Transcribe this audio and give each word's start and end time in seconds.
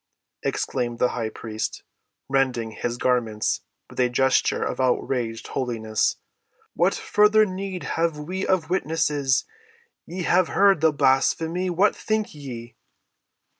exclaimed 0.41 0.97
the 0.97 1.09
high 1.09 1.29
priest, 1.29 1.83
rending 2.27 2.71
his 2.71 2.97
garments 2.97 3.61
with 3.87 3.99
a 3.99 4.09
gesture 4.09 4.63
of 4.63 4.79
outraged 4.81 5.49
holiness. 5.49 6.15
"What 6.73 6.95
further 6.95 7.45
need 7.45 7.83
have 7.83 8.17
we 8.17 8.47
of 8.47 8.71
witnesses? 8.71 9.45
Ye 10.07 10.23
have 10.23 10.47
heard 10.47 10.81
the 10.81 10.91
blasphemy: 10.91 11.69
what 11.69 11.95
think 11.95 12.33
ye?" 12.33 12.77